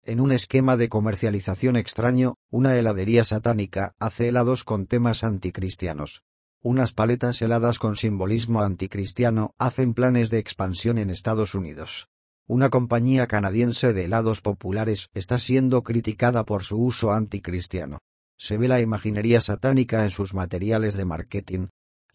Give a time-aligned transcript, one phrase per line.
[0.03, 6.21] En un esquema de comercialización extraño, una heladería satánica hace helados con temas anticristianos.
[6.61, 12.09] Unas paletas heladas con simbolismo anticristiano hacen planes de expansión en Estados Unidos.
[12.45, 17.97] Una compañía canadiense de helados populares está siendo criticada por su uso anticristiano.
[18.37, 21.67] Se ve la imaginería satánica en sus materiales de marketing.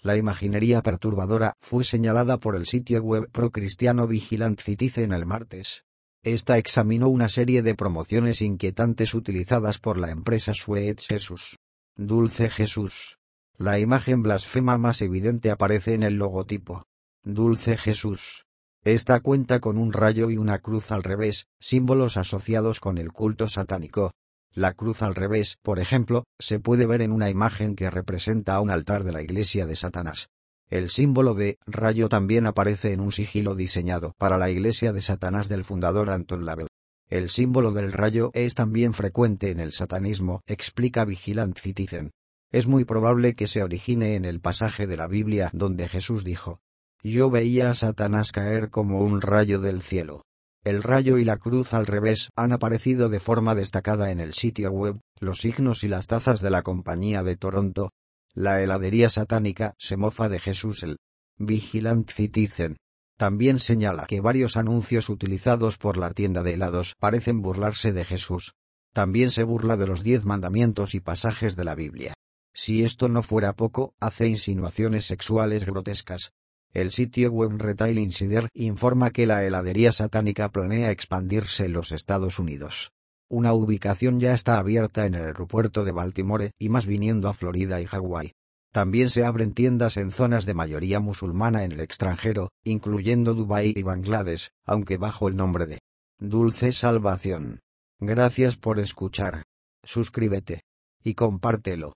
[0.02, 5.84] La imaginería perturbadora fue señalada por el sitio web pro-cristiano Vigilant Citizen el martes.
[6.22, 11.58] Esta examinó una serie de promociones inquietantes utilizadas por la empresa Sweet Jesus.
[11.96, 13.18] Dulce Jesús.
[13.56, 16.82] La imagen blasfema más evidente aparece en el logotipo.
[17.22, 18.46] Dulce Jesús.
[18.84, 23.48] Esta cuenta con un rayo y una cruz al revés, símbolos asociados con el culto
[23.48, 24.12] satánico.
[24.52, 28.60] La cruz al revés, por ejemplo, se puede ver en una imagen que representa a
[28.60, 30.28] un altar de la iglesia de Satanás.
[30.68, 35.48] El símbolo de rayo también aparece en un sigilo diseñado para la iglesia de Satanás
[35.48, 36.68] del fundador Anton Lavelle.
[37.08, 42.12] El símbolo del rayo es también frecuente en el satanismo, explica Vigilant Citizen.
[42.52, 46.60] Es muy probable que se origine en el pasaje de la Biblia donde Jesús dijo,
[47.02, 50.24] Yo veía a Satanás caer como un rayo del cielo.
[50.62, 54.70] El rayo y la cruz al revés han aparecido de forma destacada en el sitio
[54.70, 57.92] web, los signos y las tazas de la compañía de Toronto.
[58.34, 60.98] La heladería satánica se mofa de Jesús el
[61.38, 62.76] Vigilant Citizen.
[63.16, 68.52] También señala que varios anuncios utilizados por la tienda de helados parecen burlarse de Jesús.
[68.92, 72.12] También se burla de los diez mandamientos y pasajes de la Biblia.
[72.52, 76.32] Si esto no fuera poco, hace insinuaciones sexuales grotescas,
[76.72, 82.38] el sitio web Retail Insider informa que la heladería satánica planea expandirse en los Estados
[82.38, 82.92] Unidos.
[83.28, 87.80] Una ubicación ya está abierta en el aeropuerto de Baltimore y más viniendo a Florida
[87.80, 88.32] y Hawái.
[88.72, 93.82] También se abren tiendas en zonas de mayoría musulmana en el extranjero, incluyendo Dubái y
[93.82, 95.80] Bangladesh, aunque bajo el nombre de
[96.20, 97.60] Dulce Salvación.
[97.98, 99.42] Gracias por escuchar.
[99.82, 100.62] Suscríbete.
[101.02, 101.94] Y compártelo.